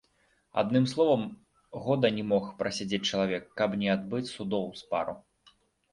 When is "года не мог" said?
1.85-2.49